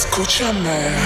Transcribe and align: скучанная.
скучанная. 0.00 0.96